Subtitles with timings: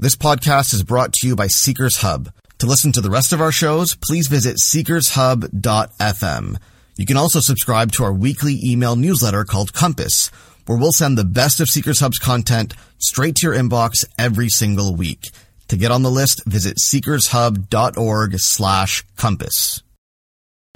[0.00, 2.30] This podcast is brought to you by Seekers Hub.
[2.58, 6.58] To listen to the rest of our shows, please visit seekershub.fm.
[6.98, 10.30] You can also subscribe to our weekly email newsletter called Compass,
[10.66, 14.94] where we'll send the best of Seekers Hub's content straight to your inbox every single
[14.94, 15.30] week.
[15.68, 19.82] To get on the list, visit seekershub.org slash compass.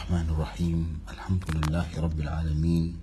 [0.01, 2.97] الرحمن الرحيم الحمد لله رب العالمين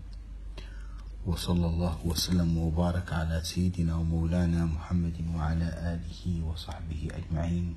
[1.26, 7.76] وصلى الله وسلم وبارك على سيدنا ومولانا محمد وعلى آله وصحبه أجمعين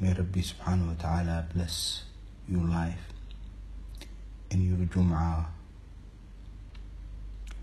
[0.00, 2.02] May Rabbi subhanahu wa ta'ala bless
[2.48, 3.12] your life
[4.50, 5.46] and your Jum'ah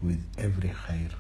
[0.02, 1.12] with every khair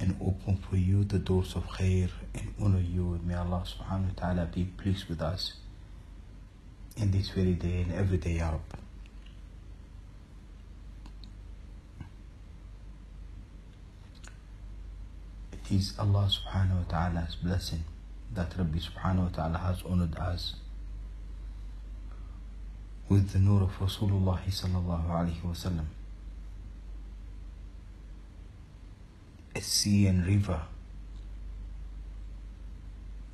[0.00, 3.18] and open for you the doors of khair and honor you.
[3.24, 5.54] May Allah subhanahu wa ta'ala be pleased with us
[6.98, 8.83] in this very day and every day, Ya Rabbi.
[15.70, 17.84] Is Allah subhanahu wa ta'ala's blessing
[18.34, 20.56] that Rabbi subhanahu wa ta'ala has honored us
[23.08, 25.86] with the nur of Rasulullah sallallahu alayhi wa sallam.
[29.54, 30.60] A sea and river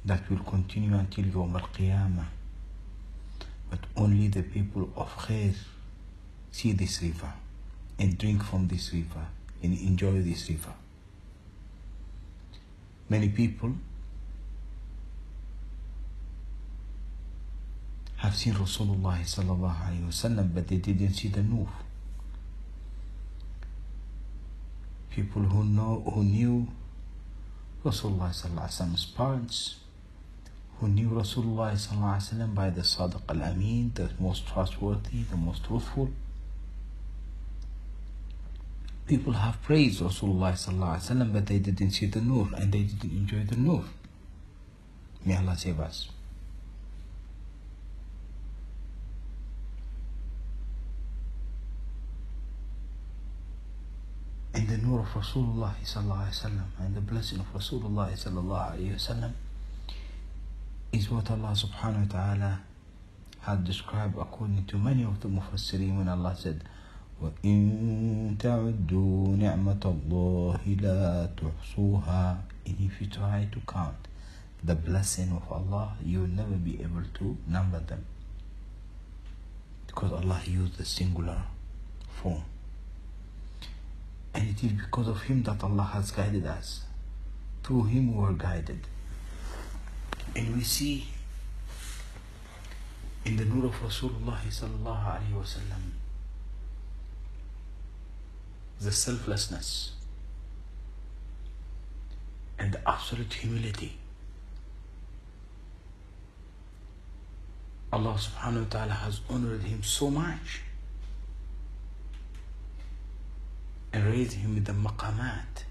[0.04, 2.26] that will continue until Yawm al-Qiyamah.
[3.70, 5.54] But only the people of khair
[6.50, 7.32] see this river
[7.98, 9.26] and drink from this river
[9.62, 10.72] and enjoy this river.
[13.10, 13.74] Many people
[18.18, 21.66] have seen Rasulullah sallallahu alaihi wasallam, but they didn't see the nur.
[25.10, 26.68] People who know who knew
[27.84, 29.76] Rasulullah sallallahu alaihi wasallam's parents,
[30.78, 36.10] who knew Rasulullah sallallahu by the Sadiq al-Amin, the most trustworthy, the most truthful.
[39.10, 43.56] People have praised Rasulullah but they didn't see the nur and they didn't enjoy the
[43.56, 43.82] nur.
[45.24, 46.10] May Allah save us.
[54.54, 55.74] and the nur of Rasulullah
[56.78, 58.12] and the blessing of Rasulullah
[60.92, 62.60] is what Allah subhanahu wa ta'ala
[63.40, 66.62] had described according to many of the mufassirin when Allah said
[67.20, 74.08] وَإِن تَعُدُّوا نِعْمَةَ اللَّهِ لَا تُحْصُوهَا and if you try to count
[74.64, 78.04] the blessing of Allah you will never be able to number them
[79.86, 81.42] because Allah used the singular
[82.08, 82.42] form
[84.34, 86.82] and it is because of him that Allah has guided us.
[87.62, 88.86] Through him we are guided.
[90.36, 91.08] And we see
[93.24, 95.90] in the nur of Rasulullah sallallahu alayhi wa sallam
[98.80, 99.92] the selflessness
[102.58, 103.98] and the absolute humility.
[107.92, 110.62] Allah subhanahu wa ta'ala has honored him so much
[113.92, 115.64] and raised him with the maqamat.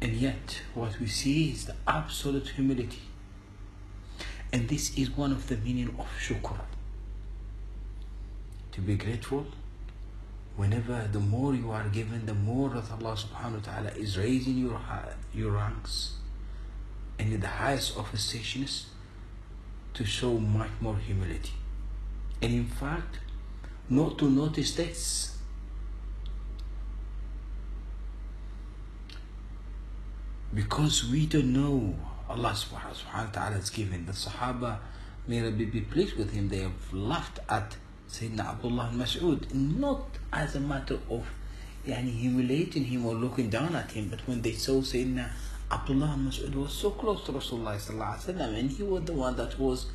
[0.00, 3.02] And yet, what we see is the absolute humility.
[4.52, 6.58] And this is one of the meaning of shukr.
[8.72, 9.46] To be grateful
[10.56, 14.56] whenever the more you are given, the more that Allah subhanahu wa ta'ala is raising
[14.58, 14.80] your,
[15.34, 16.14] your ranks
[17.18, 18.86] and in the highest of stations
[19.94, 21.52] to show much more humility.
[22.42, 23.20] And in fact,
[23.88, 25.36] not to notice this.
[30.54, 31.96] Because we don't know
[32.28, 34.78] Allah subhanahu wa ta'ala has given the Sahaba,
[35.26, 37.76] may Rabbi be pleased with him, they have laughed at
[38.10, 41.26] Sayyidina Abdullah Mas'ud, not as a matter of
[41.86, 45.28] yani, humiliating him or looking down at him, but when they saw Sayyidina
[45.70, 49.86] Abdullah Mas'ud was so close to Rasulullah and he was the one that was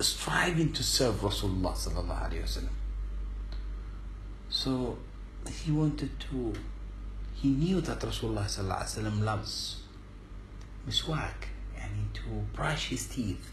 [0.00, 2.68] striving to serve Rasulullah.
[4.50, 4.98] So
[5.50, 6.52] he wanted to.
[7.34, 9.80] He knew that Rasulullah loves
[10.86, 12.22] miswak, and to
[12.54, 13.50] brush his teeth.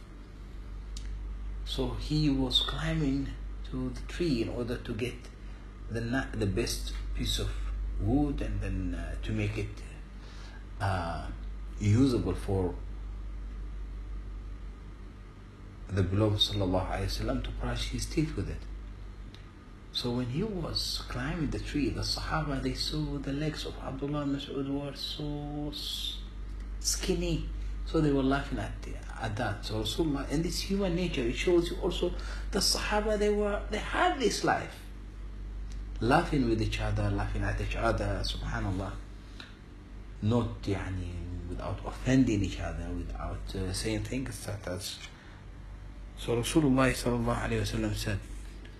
[1.69, 3.27] So he was climbing
[3.69, 5.13] to the tree in order to get
[5.91, 6.01] the
[6.33, 7.49] the best piece of
[8.01, 9.75] wood, and then uh, to make it
[10.81, 11.27] uh,
[11.79, 12.73] usable for
[15.89, 18.63] the beloved wasallam to brush his teeth with it.
[19.91, 24.25] So when he was climbing the tree, the Sahaba they saw the legs of Abdullah
[24.25, 25.71] Mas'ud were so
[26.79, 27.47] skinny,
[27.91, 28.91] so they were laughing at, the,
[29.21, 29.65] at that.
[29.65, 32.13] So Rasulullah, and this human nature, it shows you also
[32.51, 34.75] the Sahaba, they were, they had this life.
[35.99, 38.91] Laughing with each other, laughing at each other, subhanAllah.
[40.21, 41.19] Not يعني
[41.49, 44.99] without offending each other, without uh, saying things that as.
[46.17, 48.19] So Rasulullah said,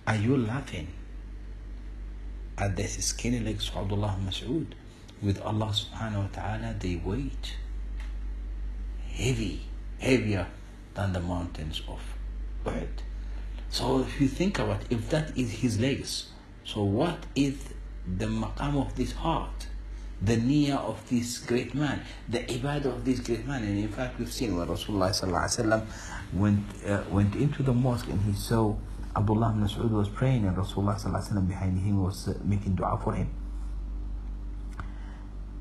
[0.06, 0.86] Are you laughing
[2.56, 4.66] at this skinny legs of Abdullah Mas'ud?
[5.20, 7.56] With Allah subhanahu wa ta'ala, they wait
[9.14, 9.62] heavy,
[9.98, 10.46] heavier
[10.94, 12.00] than the mountains of
[12.64, 12.88] Uhud.
[13.70, 16.30] So if you think about if that is his legs,
[16.64, 17.56] so what is
[18.18, 19.68] the maqam of this heart?
[20.22, 23.62] The niyyah of this great man, the ibadah of this great man.
[23.62, 25.86] And in fact, we've seen when Rasulullah
[26.34, 28.76] went, uh, went into the mosque and he saw
[29.16, 33.30] Abdullah ibn Mas'ud was praying and Rasulullah behind him was uh, making dua for him.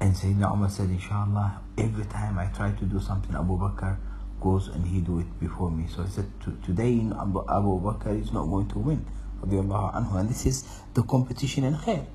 [0.02, 3.98] And Sayyidina Umar said, Inshallah, every time I try to do something, Abu Bakr
[4.40, 5.88] goes and he do it before me.
[5.94, 6.32] So he said,
[6.64, 9.06] today Abu, Abu Bakr is not going to win.
[9.42, 10.20] Anhu.
[10.20, 10.64] And this is
[10.94, 12.06] the competition in khair.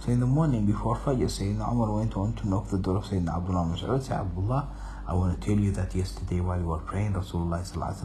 [0.00, 3.04] So in the morning before Fajr, Sayyidina Umar went on to knock the door of
[3.04, 4.02] Sayyidina Abdullah Mas'ud.
[4.02, 4.68] Say, Abdullah,
[5.06, 7.60] I want to tell you that yesterday while you were praying, Rasulullah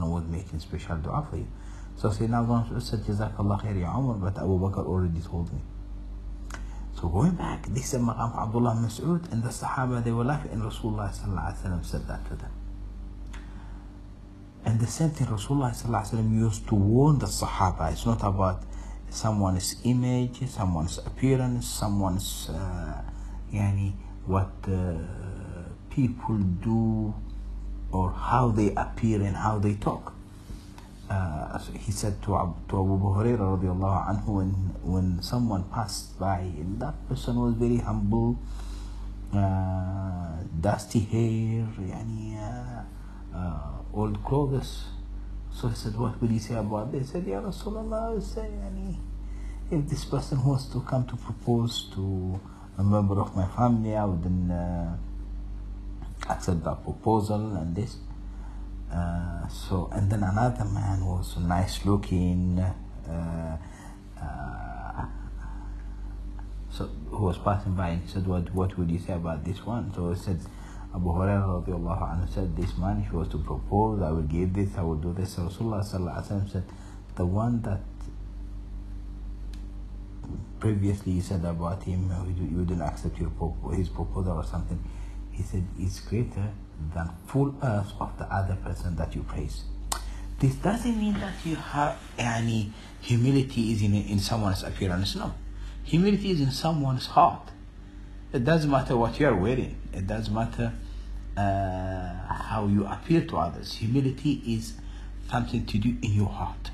[0.09, 1.47] was making special dua for you.
[1.97, 5.59] So Sayyidina Abdullah Mas'ud said, Jazakallah khair ya Umar, but Abu Bakr already told me.
[7.05, 10.63] So going back, this is Maqam Abdullah Mas'ud and the Sahaba, they were laughing and
[10.63, 11.13] Rasulullah
[11.85, 12.49] said that to them.
[14.65, 17.91] And the same thing Rasulullah used to warn the Sahaba.
[17.91, 18.63] It's not about
[19.11, 23.03] someone's image, someone's appearance, someone's uh,
[23.53, 23.93] yani,
[24.25, 24.95] what uh,
[25.91, 27.13] people do
[27.91, 30.14] or how they appear and how they talk.
[31.09, 32.33] Uh, he said to,
[32.67, 37.77] to Abu Hurairah radiallahu anhu when, when someone passed by and that person was very
[37.77, 38.39] humble,
[39.33, 44.85] uh, dusty hair, yani, uh, uh old clothes.
[45.53, 47.07] So he said, what will you say about this?
[47.07, 48.49] He said, Ya Rasulullah, would say,
[49.71, 52.39] if this person wants to come to propose to
[52.77, 54.93] a member of my family, I wouldn't uh,
[56.29, 57.97] accept that proposal and this.
[58.95, 63.57] Uh, so, and then another man was nice looking, uh,
[64.21, 65.05] uh,
[66.69, 69.65] so who was passing by and he said, what, what would you say about this
[69.65, 69.93] one?
[69.93, 70.39] So he said,
[70.95, 74.81] Abu Hurairah said, This man, if he was to propose, I will give this, I
[74.81, 75.35] will do this.
[75.35, 75.83] Rasulullah
[76.49, 76.63] said,
[77.15, 77.81] The one that
[80.61, 82.09] previously you said about him,
[82.39, 83.29] you didn't accept your,
[83.73, 84.81] his proposal or something.
[85.35, 86.53] He said, is greater
[86.93, 89.63] than full earth of the other person that you praise.
[90.39, 92.71] This doesn't mean that you have any
[93.01, 95.15] humility is in, in someone's appearance.
[95.15, 95.33] No.
[95.83, 97.49] Humility is in someone's heart.
[98.33, 99.77] It doesn't matter what you are wearing.
[99.93, 100.73] It doesn't matter
[101.37, 103.73] uh, how you appear to others.
[103.75, 104.73] Humility is
[105.29, 106.71] something to do in your heart.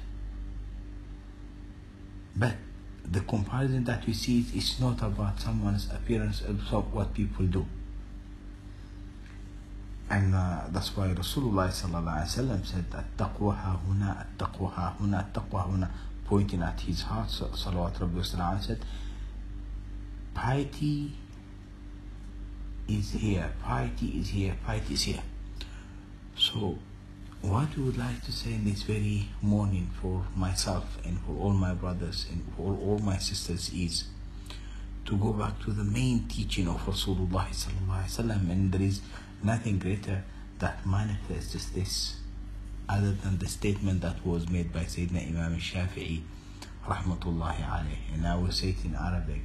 [2.35, 2.55] But
[3.05, 7.65] the comparison that we see is not about someone's appearance, about what people do.
[10.11, 15.89] And uh, that's why Rasulullah said, "At-taqwa huna, at-taqwa huna, at-taqwa huna,"
[16.25, 17.29] pointing at his heart.
[17.29, 18.21] So, Salawat Rabbi
[18.59, 18.83] said,
[20.33, 21.13] "Piety
[22.89, 25.23] is here, piety is here, piety is here.
[26.35, 26.77] So,
[27.41, 31.53] what we would like to say in this very morning for myself and for all
[31.53, 34.03] my brothers and for all my sisters is
[35.05, 37.47] to go back to the main teaching of Rasulullah
[38.51, 38.99] and there is
[39.43, 40.23] nothing greater
[40.59, 42.17] that manifests this
[42.89, 46.21] other than the statement that was made by Sayyidina Imam Shafi'i
[46.85, 49.41] rahmatullahi alayh and I will say it in Arabic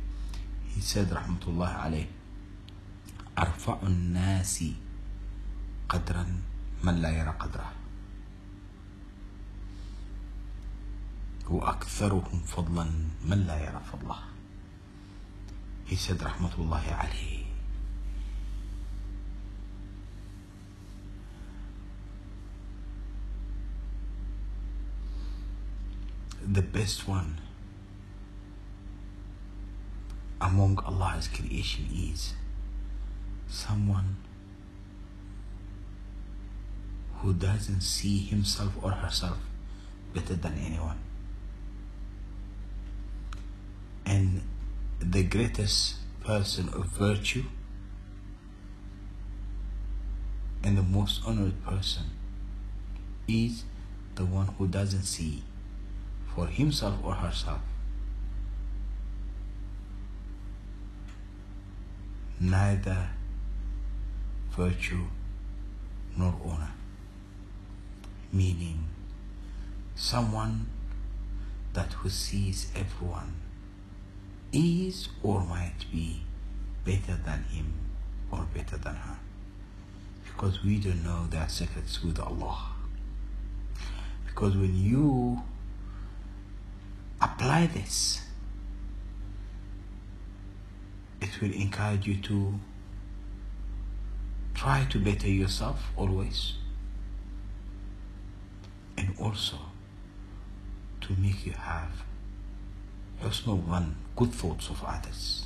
[0.74, 2.06] he said rahmatullahi alayh
[3.36, 4.64] أرفع الناس
[5.88, 6.24] قدرا
[6.84, 7.72] من لا يرى قدره
[11.50, 12.86] وأكثرهم فضلا
[13.24, 14.18] من لا يرى فضله
[15.86, 16.82] He said رحمة الله
[26.48, 27.40] The best one
[30.40, 32.34] among Allah's creation is
[33.48, 34.16] someone
[37.16, 39.38] who doesn't see himself or herself
[40.14, 40.98] better than anyone.
[44.04, 44.42] And
[45.00, 47.44] the greatest person of virtue
[50.62, 52.04] and the most honored person
[53.26, 53.64] is
[54.14, 55.42] the one who doesn't see
[56.36, 57.60] for himself or herself
[62.38, 63.08] neither
[64.50, 65.06] virtue
[66.14, 66.72] nor honor.
[68.32, 68.84] Meaning,
[69.94, 70.66] someone
[71.72, 73.36] that who sees everyone
[74.52, 76.22] is or might be
[76.84, 77.72] better than him
[78.30, 79.16] or better than her.
[80.24, 82.72] Because we don't know their secrets with Allah.
[84.26, 85.42] Because when you
[87.35, 88.21] apply this,
[91.21, 92.59] it will encourage you to
[94.53, 96.53] try to better yourself always
[98.97, 99.57] and also
[101.01, 102.03] to make you have
[103.23, 105.45] husn one good thoughts of others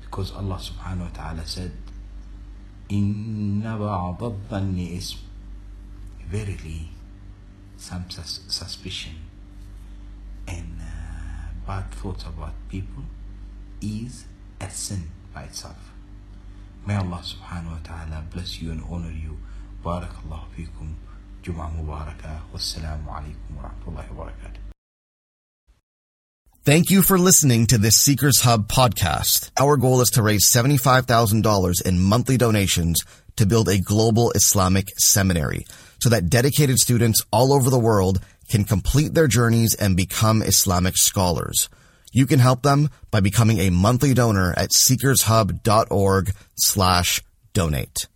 [0.00, 1.72] because Allah subhanahu wa ta'ala said
[2.90, 5.16] إن بعض الظن اسم
[6.30, 6.90] verily
[7.78, 9.37] some sus- suspicion and uh,
[11.69, 13.03] bad thoughts about people
[13.79, 14.25] is
[14.59, 15.03] a sin
[15.35, 15.93] by itself.
[16.87, 19.37] May Allah subhanahu wa ta'ala bless you and honor you.
[19.85, 20.95] Barakallahu feekum.
[21.43, 22.39] Jum'a Mubarakah.
[22.51, 24.57] Wassalamu alaikum wa rahmatullahi wa barakatuh.
[26.63, 29.51] Thank you for listening to this Seekers Hub podcast.
[29.55, 35.67] Our goal is to raise $75,000 in monthly donations to build a global Islamic seminary
[35.99, 40.97] so that dedicated students all over the world can complete their journeys and become Islamic
[40.97, 41.69] scholars.
[42.11, 47.21] You can help them by becoming a monthly donor at seekershub.org slash
[47.53, 48.07] donate.